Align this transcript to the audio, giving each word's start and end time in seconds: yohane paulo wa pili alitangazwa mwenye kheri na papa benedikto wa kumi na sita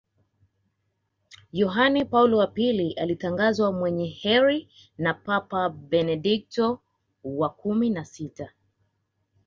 yohane 1.51 2.05
paulo 2.05 2.37
wa 2.37 2.47
pili 2.47 2.91
alitangazwa 2.93 3.71
mwenye 3.71 4.11
kheri 4.11 4.69
na 4.97 5.13
papa 5.13 5.69
benedikto 5.69 6.79
wa 7.23 7.49
kumi 7.49 7.89
na 7.89 8.05
sita 8.05 8.49